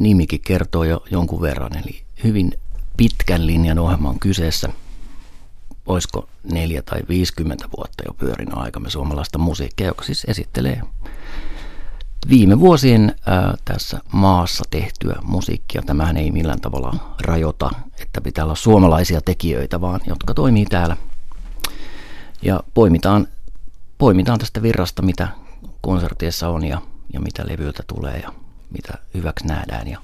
nimikin 0.00 0.40
kertoo 0.40 0.84
jo 0.84 1.04
jonkun 1.10 1.40
verran, 1.40 1.76
eli 1.76 2.02
hyvin 2.24 2.52
pitkän 2.96 3.46
linjan 3.46 3.78
ohjelma 3.78 4.08
on 4.08 4.18
kyseessä. 4.18 4.68
Olisiko 5.86 6.28
neljä 6.52 6.82
tai 6.82 7.00
50 7.08 7.68
vuotta 7.76 8.04
jo 8.06 8.14
pyörinyt 8.14 8.54
aikamme 8.54 8.90
suomalaista 8.90 9.38
musiikkia, 9.38 9.86
joka 9.86 10.04
siis 10.04 10.24
esittelee 10.28 10.82
viime 12.28 12.60
vuosien 12.60 13.14
ää, 13.26 13.54
tässä 13.64 14.00
maassa 14.12 14.64
tehtyä 14.70 15.16
musiikkia. 15.22 15.82
Tämähän 15.82 16.16
ei 16.16 16.30
millään 16.30 16.60
tavalla 16.60 16.94
rajoita, 17.20 17.70
että 18.00 18.20
pitää 18.20 18.44
olla 18.44 18.54
suomalaisia 18.54 19.20
tekijöitä, 19.20 19.80
vaan 19.80 20.00
jotka 20.06 20.34
toimii 20.34 20.66
täällä. 20.66 20.96
Ja 22.42 22.60
poimitaan, 22.74 23.28
poimitaan 23.98 24.38
tästä 24.38 24.62
virrasta, 24.62 25.02
mitä 25.02 25.28
konserteissa 25.80 26.48
on 26.48 26.64
ja, 26.64 26.82
ja 27.12 27.20
mitä 27.20 27.44
levyiltä 27.46 27.82
tulee 27.86 28.18
ja 28.18 28.32
mitä 28.70 28.92
hyväksi 29.14 29.46
nähdään. 29.46 29.88
Ja 29.88 30.00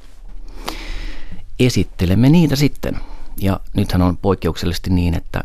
esittelemme 1.61 2.29
niitä 2.29 2.57
sitten. 2.57 3.01
Ja 3.41 3.61
nythän 3.75 4.03
on 4.03 4.17
poikkeuksellisesti 4.17 4.91
niin, 4.91 5.15
että 5.15 5.45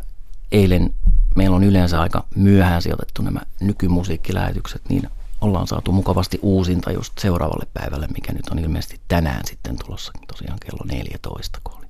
eilen 0.52 0.94
meillä 1.36 1.56
on 1.56 1.64
yleensä 1.64 2.00
aika 2.00 2.24
myöhään 2.34 2.82
sijoitettu 2.82 3.22
nämä 3.22 3.40
nykymusiikkilähetykset, 3.60 4.82
niin 4.88 5.08
ollaan 5.40 5.66
saatu 5.66 5.92
mukavasti 5.92 6.38
uusinta 6.42 6.92
just 6.92 7.18
seuraavalle 7.18 7.66
päivälle, 7.74 8.08
mikä 8.14 8.32
nyt 8.32 8.48
on 8.48 8.58
ilmeisesti 8.58 9.00
tänään 9.08 9.40
sitten 9.46 9.76
tulossa 9.84 10.12
tosiaan 10.26 10.58
kello 10.60 10.84
14. 10.84 11.60
Kun 11.64 11.86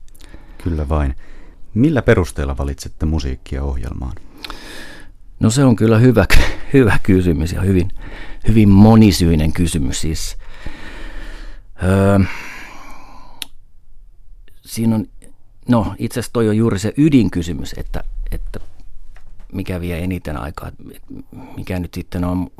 Kyllä 0.65 0.89
vain. 0.89 1.15
Millä 1.75 2.03
perusteella 2.03 2.57
valitsette 2.57 3.07
musiikkia 3.07 3.63
ohjelmaan? 3.63 4.13
No 5.41 5.51
se 5.51 5.65
on 5.65 5.77
kyllä 5.77 5.99
hyvä, 5.99 6.27
hyvä 6.73 6.99
kysymys 7.03 7.53
ja 7.53 7.61
hyvin, 7.61 7.91
hyvin 8.49 8.69
monisyinen 8.69 9.53
kysymys. 9.53 10.01
Siis, 10.01 10.37
öö, 11.83 12.19
siinä 14.65 14.95
on, 14.95 15.07
no 15.69 15.95
itse 15.99 16.21
asiassa 16.21 16.33
toi 16.33 16.49
on 16.49 16.57
juuri 16.57 16.79
se 16.79 16.93
ydinkysymys, 16.97 17.75
että, 17.77 18.05
että 18.33 18.61
mikä 19.53 19.81
vie 19.81 20.05
eniten 20.05 20.37
aikaa, 20.37 20.71
mikä 21.57 21.79
nyt 21.79 21.95
sitten 21.95 22.25
on 22.25 22.51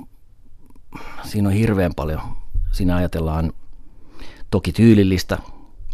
siinä 1.25 1.49
on 1.49 1.55
hirveän 1.55 1.95
paljon. 1.95 2.21
Siinä 2.73 2.97
ajatellaan 2.97 3.53
toki 4.51 4.73
tyylillistä 4.73 5.39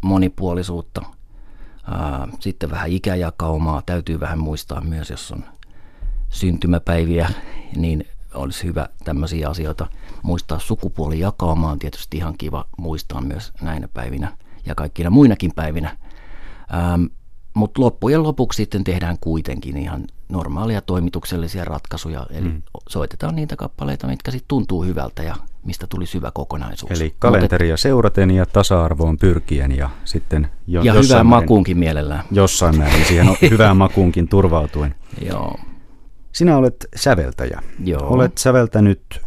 monipuolisuutta, 0.02 1.02
sitten 2.40 2.70
vähän 2.70 2.90
ikäjakaumaa. 2.90 3.82
Täytyy 3.86 4.20
vähän 4.20 4.38
muistaa 4.38 4.80
myös, 4.80 5.10
jos 5.10 5.32
on 5.32 5.44
syntymäpäiviä, 6.28 7.30
niin 7.76 8.04
olisi 8.38 8.64
hyvä 8.64 8.88
tämmöisiä 9.04 9.48
asioita 9.48 9.86
muistaa. 10.22 10.58
Sukupuolijakaumaa 10.58 11.72
on 11.72 11.78
tietysti 11.78 12.16
ihan 12.16 12.34
kiva 12.38 12.64
muistaa 12.78 13.20
myös 13.20 13.52
näinä 13.60 13.88
päivinä 13.94 14.36
ja 14.66 14.74
kaikkina 14.74 15.10
muinakin 15.10 15.52
päivinä. 15.54 15.96
Mutta 17.54 17.80
loppujen 17.80 18.22
lopuksi 18.22 18.56
sitten 18.56 18.84
tehdään 18.84 19.16
kuitenkin 19.20 19.76
ihan 19.76 20.04
normaaleja 20.28 20.80
toimituksellisia 20.80 21.64
ratkaisuja, 21.64 22.26
eli 22.30 22.48
mm. 22.48 22.62
soitetaan 22.88 23.36
niitä 23.36 23.56
kappaleita, 23.56 24.06
mitkä 24.06 24.30
sitten 24.30 24.48
tuntuu 24.48 24.84
hyvältä 24.84 25.22
ja 25.22 25.36
mistä 25.64 25.86
tuli 25.86 26.06
syvä 26.06 26.30
kokonaisuus. 26.34 26.90
Eli 26.90 27.14
kalenteria 27.18 27.72
Mut, 27.72 27.80
seuraten 27.80 28.30
ja 28.30 28.46
tasa-arvoon 28.46 29.18
pyrkien 29.18 29.76
ja 29.76 29.90
sitten 30.04 30.48
jo, 30.66 30.82
ja 30.82 30.92
hyvään 30.92 31.08
määrin, 31.08 31.26
makuunkin 31.26 31.78
mielellään. 31.78 32.24
Jossain 32.30 32.78
määrin 32.78 33.04
siihen 33.04 33.28
on 33.28 33.36
hyvään 33.50 33.76
makuunkin 33.76 34.28
turvautuen. 34.28 34.94
Joo. 35.26 35.58
Sinä 36.38 36.56
olet 36.56 36.88
säveltäjä. 36.96 37.62
Joo. 37.84 38.08
Olet 38.08 38.38
säveltänyt 38.38 39.20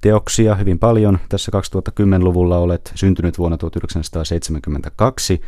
teoksia 0.00 0.54
hyvin 0.54 0.78
paljon. 0.78 1.18
Tässä 1.28 1.52
2010-luvulla 1.54 2.58
olet 2.58 2.92
syntynyt 2.94 3.38
vuonna 3.38 3.56
1972. 3.56 5.40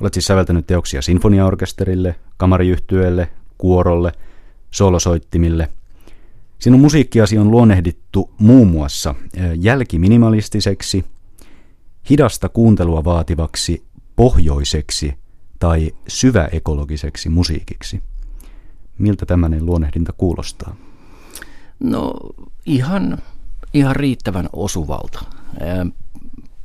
Olet 0.00 0.14
siis 0.14 0.26
säveltänyt 0.26 0.66
teoksia 0.66 1.02
sinfoniaorkesterille, 1.02 2.16
kamariyhtyölle, 2.36 3.28
kuorolle, 3.58 4.12
solosoittimille. 4.70 5.68
Sinun 6.58 6.80
musiikkiasi 6.80 7.38
on 7.38 7.50
luonnehdittu 7.50 8.30
muun 8.38 8.68
muassa 8.68 9.14
jälkiminimalistiseksi, 9.60 11.04
hidasta 12.10 12.48
kuuntelua 12.48 13.04
vaativaksi, 13.04 13.84
pohjoiseksi 14.16 15.14
tai 15.58 15.92
syväekologiseksi 16.08 17.28
musiikiksi. 17.28 18.02
Miltä 18.98 19.26
tämmöinen 19.26 19.66
luonnehdinta 19.66 20.12
kuulostaa? 20.12 20.76
No 21.80 22.14
ihan, 22.66 23.18
ihan 23.74 23.96
riittävän 23.96 24.48
osuvalta. 24.52 25.24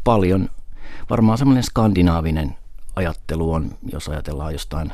Paljon, 0.03 0.50
varmaan 1.09 1.38
semmoinen 1.38 1.64
skandinaavinen 1.64 2.56
ajattelu 2.96 3.53
on, 3.53 3.78
jos 3.91 4.08
ajatellaan 4.09 4.53
jostain 4.53 4.94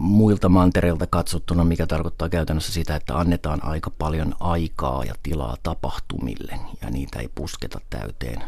muilta 0.00 0.48
mantereilta 0.48 1.06
katsottuna, 1.06 1.64
mikä 1.64 1.86
tarkoittaa 1.86 2.28
käytännössä 2.28 2.72
sitä, 2.72 2.96
että 2.96 3.18
annetaan 3.18 3.64
aika 3.64 3.90
paljon 3.90 4.34
aikaa 4.40 5.04
ja 5.04 5.14
tilaa 5.22 5.56
tapahtumille 5.62 6.60
ja 6.82 6.90
niitä 6.90 7.18
ei 7.18 7.28
pusketa 7.34 7.80
täyteen. 7.90 8.42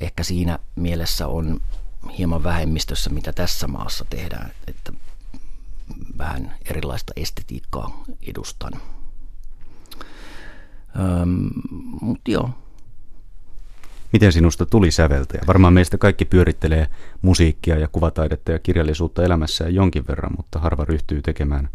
Ehkä 0.00 0.22
siinä 0.22 0.58
mielessä 0.76 1.26
on 1.26 1.60
hieman 2.18 2.42
vähemmistössä, 2.42 3.10
mitä 3.10 3.32
tässä 3.32 3.66
maassa 3.66 4.04
tehdään, 4.10 4.50
että 4.66 4.92
vähän 6.18 6.54
erilaista 6.70 7.12
estetiikkaa 7.16 8.04
edustan. 8.26 8.72
Mutta 12.00 12.30
joo, 12.30 12.50
Miten 14.12 14.32
sinusta 14.32 14.66
tuli 14.66 14.90
säveltäjä? 14.90 15.42
Varmaan 15.46 15.72
meistä 15.72 15.98
kaikki 15.98 16.24
pyörittelee 16.24 16.88
musiikkia 17.22 17.78
ja 17.78 17.88
kuvataidetta 17.88 18.52
ja 18.52 18.58
kirjallisuutta 18.58 19.24
elämässään 19.24 19.74
jonkin 19.74 20.06
verran, 20.08 20.32
mutta 20.36 20.58
harva 20.58 20.84
ryhtyy 20.84 21.22
tekemään, 21.22 21.68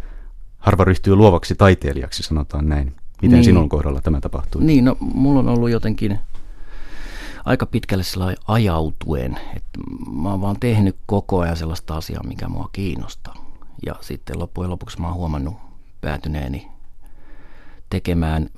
harva 0.57 0.83
ryhtyy 0.83 1.15
luovaksi 1.15 1.55
taiteilijaksi, 1.55 2.23
sanotaan 2.23 2.69
näin. 2.69 2.95
Miten 3.21 3.35
niin. 3.35 3.43
sinun 3.43 3.69
kohdalla 3.69 4.01
tämä 4.01 4.21
tapahtui? 4.21 4.63
Niin, 4.63 4.85
no 4.85 4.97
mulla 4.99 5.39
on 5.39 5.47
ollut 5.49 5.69
jotenkin 5.69 6.19
aika 7.45 7.65
pitkälle 7.65 8.03
sellainen 8.03 8.43
ajautuen, 8.47 9.39
että 9.55 9.79
mä 10.11 10.29
oon 10.29 10.41
vaan 10.41 10.59
tehnyt 10.59 10.95
koko 11.05 11.39
ajan 11.39 11.57
sellaista 11.57 11.97
asiaa, 11.97 12.23
mikä 12.23 12.49
mua 12.49 12.69
kiinnostaa. 12.71 13.42
Ja 13.85 13.95
sitten 14.01 14.39
loppujen 14.39 14.71
lopuksi 14.71 15.01
mä 15.01 15.07
oon 15.07 15.15
huomannut 15.15 15.55
päätyneeni 16.01 16.67
tekemään 17.89 18.49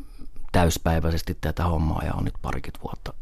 täyspäiväisesti 0.51 1.37
tätä 1.41 1.63
hommaa 1.63 2.03
ja 2.05 2.13
on 2.13 2.23
nyt 2.23 2.33
parikymmentä 2.41 2.83
vuotta 2.83 3.13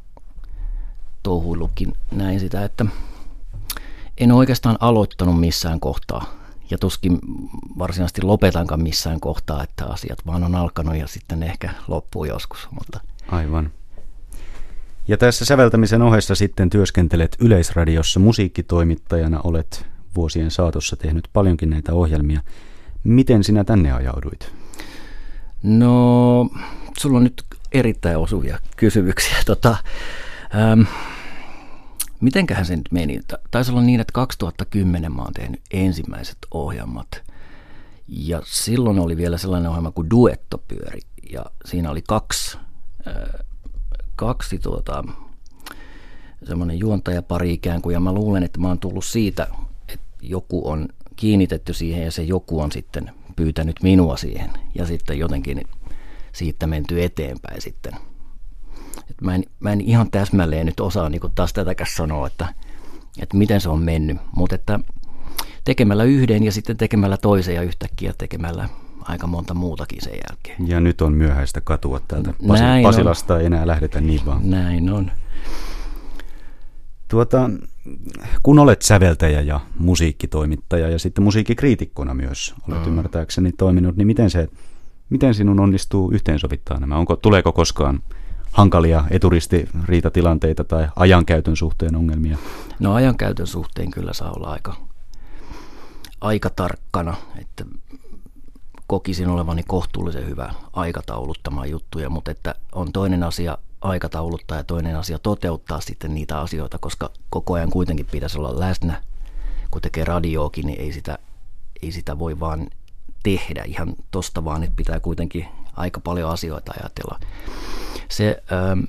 touhuillutkin 1.23 1.93
näin 2.11 2.39
sitä, 2.39 2.65
että 2.65 2.85
en 4.17 4.31
oikeastaan 4.31 4.77
aloittanut 4.79 5.39
missään 5.39 5.79
kohtaa 5.79 6.25
ja 6.69 6.77
tuskin 6.77 7.19
varsinaisesti 7.77 8.21
lopetankaan 8.21 8.83
missään 8.83 9.19
kohtaa, 9.19 9.63
että 9.63 9.85
asiat 9.85 10.25
vaan 10.25 10.43
on 10.43 10.55
alkanut 10.55 10.95
ja 10.95 11.07
sitten 11.07 11.43
ehkä 11.43 11.69
loppuu 11.87 12.25
joskus. 12.25 12.67
Mutta... 12.71 12.99
Aivan. 13.27 13.71
Ja 15.07 15.17
tässä 15.17 15.45
säveltämisen 15.45 16.01
ohessa 16.01 16.35
sitten 16.35 16.69
työskentelet 16.69 17.35
Yleisradiossa 17.39 18.19
musiikkitoimittajana, 18.19 19.41
olet 19.43 19.85
vuosien 20.15 20.51
saatossa 20.51 20.95
tehnyt 20.95 21.27
paljonkin 21.33 21.69
näitä 21.69 21.93
ohjelmia. 21.93 22.41
Miten 23.03 23.43
sinä 23.43 23.63
tänne 23.63 23.91
ajauduit? 23.91 24.51
No, 25.63 26.49
sulla 26.99 27.17
on 27.17 27.23
nyt 27.23 27.43
erittäin 27.71 28.17
osuvia 28.17 28.59
kysymyksiä. 28.77 29.37
Tota, 29.45 29.77
ähm, 30.55 30.81
mitenköhän 32.21 32.65
se 32.65 32.75
nyt 32.75 32.91
meni? 32.91 33.19
Taisi 33.51 33.71
olla 33.71 33.81
niin, 33.81 33.99
että 33.99 34.13
2010 34.13 35.11
mä 35.11 35.21
oon 35.21 35.33
tehnyt 35.33 35.61
ensimmäiset 35.71 36.37
ohjelmat. 36.51 37.23
Ja 38.07 38.41
silloin 38.45 38.99
oli 38.99 39.17
vielä 39.17 39.37
sellainen 39.37 39.69
ohjelma 39.69 39.91
kuin 39.91 40.09
Duettopyöri. 40.09 40.99
Ja 41.31 41.45
siinä 41.65 41.91
oli 41.91 42.01
kaksi, 42.07 42.57
äh, 43.07 43.45
kaksi 44.15 44.59
tuota, 44.59 45.03
semmoinen 46.43 46.79
juontajapari 46.79 47.53
ikään 47.53 47.81
kuin. 47.81 47.93
Ja 47.93 47.99
mä 47.99 48.13
luulen, 48.13 48.43
että 48.43 48.59
mä 48.59 48.67
oon 48.67 48.79
tullut 48.79 49.05
siitä, 49.05 49.47
joku 50.29 50.69
on 50.69 50.89
kiinnitetty 51.15 51.73
siihen 51.73 52.03
ja 52.03 52.11
se 52.11 52.23
joku 52.23 52.59
on 52.59 52.71
sitten 52.71 53.11
pyytänyt 53.35 53.75
minua 53.83 54.17
siihen. 54.17 54.49
Ja 54.75 54.85
sitten 54.85 55.19
jotenkin 55.19 55.61
siitä 56.31 56.67
menty 56.67 57.03
eteenpäin 57.03 57.61
sitten– 57.61 57.93
et 59.09 59.21
mä, 59.21 59.35
en, 59.35 59.43
mä 59.59 59.71
en 59.71 59.81
ihan 59.81 60.11
täsmälleen 60.11 60.65
nyt 60.65 60.79
osaa 60.79 61.09
niin 61.09 61.21
taas 61.35 61.53
tätäkäs 61.53 61.95
sanoa, 61.95 62.27
että, 62.27 62.47
että 63.21 63.37
miten 63.37 63.61
se 63.61 63.69
on 63.69 63.81
mennyt, 63.81 64.17
mutta 64.35 64.55
että 64.55 64.79
tekemällä 65.63 66.03
yhden 66.03 66.43
ja 66.43 66.51
sitten 66.51 66.77
tekemällä 66.77 67.17
toisen 67.17 67.55
ja 67.55 67.61
yhtäkkiä 67.61 68.13
tekemällä 68.17 68.69
aika 69.01 69.27
monta 69.27 69.53
muutakin 69.53 70.01
sen 70.01 70.13
jälkeen. 70.29 70.67
Ja 70.67 70.79
nyt 70.79 71.01
on 71.01 71.13
myöhäistä 71.13 71.61
katua 71.61 71.99
täältä 71.99 72.33
Näin 72.41 72.83
Pasilasta, 72.83 73.33
on. 73.33 73.39
ei 73.39 73.45
enää 73.45 73.67
lähdetä 73.67 74.01
niin 74.01 74.25
vaan. 74.25 74.49
Näin 74.49 74.89
on. 74.89 75.11
Tuota, 77.13 77.49
kun 78.43 78.59
olet 78.59 78.81
säveltäjä 78.81 79.41
ja 79.41 79.59
musiikkitoimittaja 79.79 80.89
ja 80.89 80.99
sitten 80.99 81.23
musiikkikriitikkona 81.23 82.13
myös 82.13 82.53
olet 82.67 82.81
mm. 82.81 82.87
ymmärtääkseni 82.87 83.51
toiminut, 83.51 83.95
niin 83.95 84.07
miten, 84.07 84.29
se, 84.29 84.49
miten 85.09 85.33
sinun 85.33 85.59
onnistuu 85.59 86.11
yhteensovittaa 86.11 86.79
nämä? 86.79 86.97
Onko, 86.97 87.15
tuleeko 87.15 87.51
koskaan 87.51 87.99
hankalia 88.51 89.03
eturistiriitatilanteita 89.09 90.63
tai 90.63 90.87
ajankäytön 90.95 91.55
suhteen 91.55 91.95
ongelmia? 91.95 92.37
No 92.79 92.93
ajankäytön 92.93 93.47
suhteen 93.47 93.91
kyllä 93.91 94.13
saa 94.13 94.31
olla 94.31 94.47
aika, 94.47 94.75
aika 96.21 96.49
tarkkana, 96.49 97.15
että 97.41 97.65
kokisin 98.87 99.29
olevani 99.29 99.63
kohtuullisen 99.67 100.27
hyvä 100.27 100.53
aikatauluttamaan 100.73 101.69
juttuja, 101.69 102.09
mutta 102.09 102.31
että 102.31 102.55
on 102.71 102.91
toinen 102.91 103.23
asia 103.23 103.57
aikatauluttaa 103.83 104.57
ja 104.57 104.63
toinen 104.63 104.95
asia 104.95 105.19
toteuttaa 105.19 105.81
sitten 105.81 106.13
niitä 106.13 106.39
asioita, 106.39 106.77
koska 106.77 107.09
koko 107.29 107.53
ajan 107.53 107.69
kuitenkin 107.69 108.05
pitäisi 108.05 108.37
olla 108.37 108.59
läsnä. 108.59 109.03
Kun 109.71 109.81
tekee 109.81 110.05
radioakin, 110.05 110.67
niin 110.67 110.81
ei 110.81 110.93
sitä, 110.93 111.17
ei 111.83 111.91
sitä 111.91 112.19
voi 112.19 112.39
vaan 112.39 112.67
tehdä 113.23 113.63
ihan 113.63 113.95
tosta 114.11 114.45
vaan, 114.45 114.63
että 114.63 114.75
pitää 114.75 114.99
kuitenkin 114.99 115.47
aika 115.75 115.99
paljon 115.99 116.29
asioita 116.29 116.73
ajatella. 116.79 117.19
Se 118.09 118.43
ähm, 118.53 118.79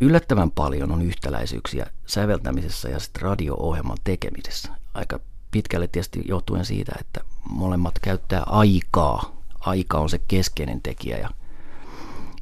yllättävän 0.00 0.50
paljon 0.50 0.92
on 0.92 1.02
yhtäläisyyksiä 1.02 1.86
säveltämisessä 2.06 2.88
ja 2.88 3.00
sitten 3.00 3.22
radio-ohjelman 3.22 3.98
tekemisessä. 4.04 4.72
Aika 4.94 5.20
pitkälle 5.50 5.88
tietysti 5.88 6.22
johtuen 6.28 6.64
siitä, 6.64 6.92
että 7.00 7.20
molemmat 7.50 7.98
käyttää 7.98 8.42
aikaa. 8.46 9.36
Aika 9.60 9.98
on 9.98 10.10
se 10.10 10.20
keskeinen 10.28 10.82
tekijä 10.82 11.18
ja, 11.18 11.30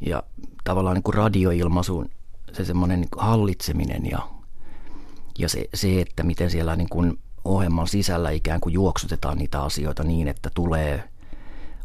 ja 0.00 0.22
tavallaan 0.64 0.94
niin 0.94 1.02
kuin 1.02 1.14
radioilmaisun 1.14 2.08
se 2.52 2.64
semmoinen 2.64 3.00
niin 3.00 3.08
hallitseminen 3.16 4.10
ja, 4.10 4.28
ja 5.38 5.48
se, 5.48 5.68
se, 5.74 6.00
että 6.00 6.22
miten 6.22 6.50
siellä 6.50 6.76
niin 6.76 6.88
kuin 6.88 7.18
ohjelman 7.44 7.88
sisällä 7.88 8.30
ikään 8.30 8.60
kuin 8.60 8.72
juoksutetaan 8.72 9.38
niitä 9.38 9.62
asioita 9.62 10.04
niin, 10.04 10.28
että 10.28 10.50
tulee 10.54 11.08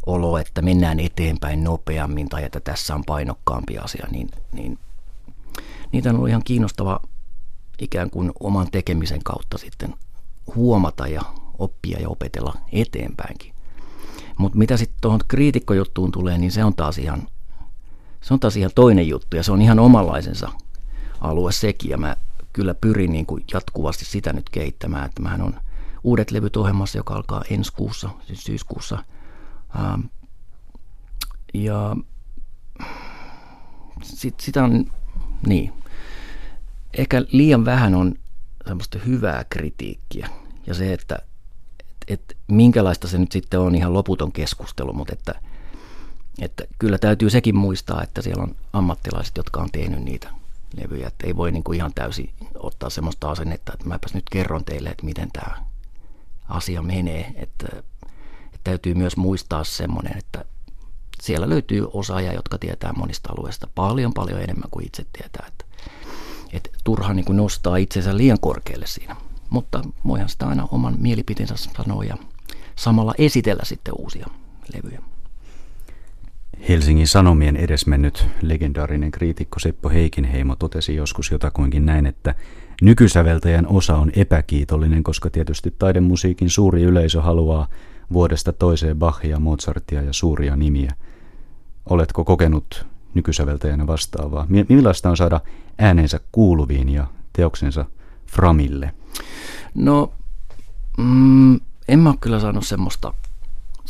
olo, 0.06 0.38
että 0.38 0.62
mennään 0.62 1.00
eteenpäin 1.00 1.64
nopeammin 1.64 2.30
tai 2.30 2.44
että 2.44 2.60
tässä 2.60 2.96
on 2.96 3.04
painokkaampi 3.06 3.78
asia, 3.78 4.08
niin, 4.12 4.30
niin 4.52 4.80
niitä 5.92 6.10
on 6.10 6.16
ollut 6.16 6.30
ihan 6.30 6.44
kiinnostava 6.46 7.00
ikään 7.80 8.10
kuin 8.10 8.32
oman 8.40 8.68
tekemisen 8.72 9.24
kautta 9.24 9.58
sitten 9.58 9.94
huomata 10.56 11.08
ja 11.08 11.22
oppia 11.60 12.00
ja 12.00 12.10
opetella 12.10 12.54
eteenpäinkin. 12.72 13.54
Mutta 14.38 14.58
mitä 14.58 14.78
sitten 14.78 14.98
tuohon 15.02 15.20
kriitikkojuttuun 15.28 16.12
tulee, 16.12 16.38
niin 16.38 16.52
se 16.52 16.64
on 16.64 16.76
taas 16.76 16.98
ihan 16.98 17.28
se 18.22 18.34
on 18.34 18.40
taas 18.40 18.58
ihan 18.58 18.72
toinen 18.76 19.08
juttu 19.08 19.38
ja 19.38 19.44
se 19.44 19.52
on 19.52 19.62
ihan 19.62 19.80
omanlaisensa 19.80 20.50
alue 21.22 21.52
sekin 21.52 21.92
ja 21.92 21.98
mä 21.98 22.16
kyllä 22.54 22.74
pyrin 22.74 23.12
niin 23.12 23.26
kuin 23.26 23.44
jatkuvasti 23.54 24.06
sitä 24.06 24.34
nyt 24.34 24.50
kehittämään, 24.50 25.06
että 25.06 25.22
mähän 25.22 25.42
on 25.42 25.56
uudet 26.04 26.32
levyt 26.32 26.58
ohjelmassa, 26.58 26.98
joka 26.98 27.16
alkaa 27.16 27.44
ensi 27.50 27.74
kuussa, 27.74 28.10
siis 28.28 28.44
syyskuussa. 28.44 29.04
Ähm, 29.80 30.02
ja 31.54 31.96
sit, 34.04 34.40
sitä 34.40 34.64
on, 34.64 34.92
niin, 35.48 35.74
ehkä 36.94 37.22
liian 37.32 37.66
vähän 37.66 37.96
on 37.96 38.16
semmoista 38.68 39.00
hyvää 39.00 39.46
kritiikkiä 39.50 40.30
ja 40.68 40.74
se, 40.74 40.94
että 40.94 41.20
et, 41.80 41.96
et, 42.08 42.38
minkälaista 42.48 43.08
se 43.08 43.18
nyt 43.18 43.32
sitten 43.32 43.60
on 43.60 43.76
ihan 43.76 43.94
loputon 43.94 44.32
keskustelu, 44.32 44.94
mutta 44.94 45.14
että– 45.14 45.36
että 46.40 46.64
kyllä 46.80 46.98
täytyy 46.98 47.30
sekin 47.30 47.56
muistaa, 47.56 48.04
että 48.04 48.22
siellä 48.22 48.44
on 48.44 48.56
ammattilaiset, 48.74 49.38
jotka 49.38 49.62
on 49.62 49.72
tehnyt 49.72 50.04
niitä 50.04 50.30
levyjä. 50.78 51.08
Että 51.08 51.28
ei 51.28 51.36
voi 51.36 51.52
niin 51.52 51.64
kuin 51.64 51.76
ihan 51.76 51.94
täysin 51.96 52.34
ottaa 52.56 52.90
semmoista 52.90 53.32
asennetta, 53.32 53.74
että 53.74 53.86
mäpäs 53.86 54.14
nyt 54.14 54.30
kerron 54.32 54.66
teille, 54.66 54.90
että 54.90 55.06
miten 55.06 55.32
tämä 55.32 55.66
asia 56.50 56.82
menee. 56.82 57.34
Että, 57.36 57.68
että 58.46 58.60
täytyy 58.64 58.94
myös 58.94 59.18
muistaa 59.18 59.64
semmoinen, 59.64 60.18
että 60.18 60.46
siellä 61.22 61.50
löytyy 61.50 61.88
osaajia, 61.94 62.34
jotka 62.34 62.58
tietää 62.58 62.94
monista 62.94 63.34
alueista 63.34 63.68
paljon 63.76 64.14
paljon 64.14 64.42
enemmän 64.42 64.70
kuin 64.72 64.86
itse 64.86 65.06
tietää. 65.14 65.46
Että, 65.48 65.66
että 66.54 66.70
turha 66.84 67.14
niin 67.14 67.26
kuin 67.26 67.38
nostaa 67.38 67.78
itsensä 67.78 68.18
liian 68.18 68.40
korkealle 68.40 68.88
siinä. 68.88 69.16
Mutta 69.50 69.82
voihan 70.08 70.30
sitä 70.30 70.48
aina 70.48 70.68
oman 70.72 70.96
mielipiteensä 70.98 71.56
sanoa 71.58 72.04
ja 72.04 72.18
samalla 72.76 73.14
esitellä 73.18 73.66
sitten 73.66 73.94
uusia 73.98 74.28
levyjä. 74.74 75.02
Helsingin 76.70 77.08
Sanomien 77.08 77.56
edesmennyt 77.56 78.28
legendaarinen 78.42 79.12
kriitikko 79.12 79.60
Seppo 79.60 79.90
Heikinheimo 79.90 80.56
totesi 80.56 80.96
joskus 80.96 81.32
jotakuinkin 81.32 81.86
näin, 81.86 82.06
että 82.06 82.36
nykysäveltäjän 82.82 83.68
osa 83.68 83.98
on 83.98 84.12
epäkiitollinen, 84.16 85.04
koska 85.04 85.30
tietysti 85.30 85.76
taidemusiikin 85.80 86.50
suuri 86.50 86.84
yleisö 86.84 87.22
haluaa 87.22 87.68
vuodesta 88.14 88.54
toiseen 88.54 89.00
Bachia, 89.00 89.40
Mozartia 89.40 90.02
ja 90.02 90.14
suuria 90.14 90.56
nimiä. 90.56 90.96
Oletko 91.90 92.24
kokenut 92.24 92.86
nykysäveltäjänä 93.14 93.88
vastaavaa? 93.88 94.46
Millaista 94.70 95.10
on 95.10 95.18
saada 95.18 95.42
äänensä 95.78 96.20
kuuluviin 96.32 96.90
ja 96.90 97.08
teoksensa 97.34 97.86
framille? 98.28 98.94
No, 99.76 100.14
mm, 100.98 101.60
en 101.88 102.00
mä 102.00 102.10
ole 102.10 102.18
kyllä 102.22 102.40
saanut 102.40 102.66
semmoista, 102.66 103.14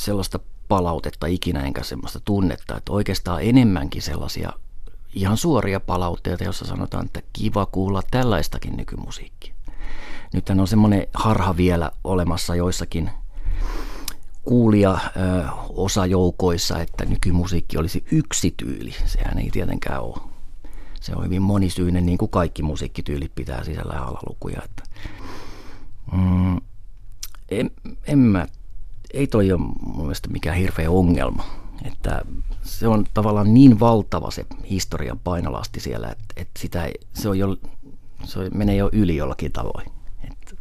sellaista 0.01 0.39
palautetta 0.67 1.27
ikinä 1.27 1.63
enkä 1.63 1.83
semmoista 1.83 2.19
tunnetta, 2.25 2.77
että 2.77 2.91
oikeastaan 2.91 3.41
enemmänkin 3.41 4.01
sellaisia 4.01 4.53
ihan 5.13 5.37
suoria 5.37 5.79
palautteita, 5.79 6.43
jossa 6.43 6.65
sanotaan, 6.65 7.05
että 7.05 7.21
kiva 7.33 7.65
kuulla 7.65 8.01
tällaistakin 8.11 8.77
nykymusiikkia. 8.77 9.53
Nyt 10.33 10.49
on 10.49 10.67
semmoinen 10.67 11.07
harha 11.13 11.57
vielä 11.57 11.91
olemassa 12.03 12.55
joissakin 12.55 13.09
kuulia 14.43 14.91
ö, 14.91 15.43
osajoukoissa, 15.69 16.79
että 16.79 17.05
nykymusiikki 17.05 17.77
olisi 17.77 18.03
yksi 18.11 18.53
tyyli. 18.57 18.95
Sehän 19.05 19.39
ei 19.39 19.49
tietenkään 19.49 20.01
ole. 20.01 20.17
Se 21.01 21.15
on 21.15 21.25
hyvin 21.25 21.41
monisyinen, 21.41 22.05
niin 22.05 22.17
kuin 22.17 22.31
kaikki 22.31 22.63
musiikkityylit 22.63 23.35
pitää 23.35 23.63
sisällä 23.63 23.93
alalukuja. 23.93 24.61
Että, 24.65 24.83
mm, 26.11 26.57
en, 27.49 27.71
en 28.07 28.19
mä 28.19 28.47
ei 29.13 29.27
toi 29.27 29.51
ole 29.51 29.59
mun 29.59 30.05
mielestä 30.05 30.29
mikään 30.29 30.57
hirveä 30.57 30.91
ongelma. 30.91 31.43
Että 31.85 32.21
se 32.63 32.87
on 32.87 33.05
tavallaan 33.13 33.53
niin 33.53 33.79
valtava 33.79 34.31
se 34.31 34.45
historian 34.69 35.19
painolasti 35.19 35.79
siellä, 35.79 36.07
että, 36.07 36.25
että 36.37 36.59
sitä 36.59 36.85
ei, 36.85 36.93
se, 37.13 37.29
on 37.29 37.39
jo, 37.39 37.57
se 38.23 38.49
menee 38.53 38.75
jo 38.75 38.89
yli 38.91 39.15
jollakin 39.15 39.51
tavoin. 39.51 39.91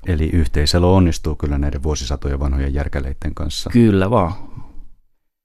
Eli 0.06 0.31
yhteiselo 0.32 0.97
onnistuu 0.97 1.35
kyllä 1.35 1.58
näiden 1.58 1.82
vuosisatojen 1.82 2.41
vanhojen 2.41 2.75
järkäleiden 2.75 3.35
kanssa. 3.35 3.70
Kyllä 3.70 4.11
vaan. 4.11 4.32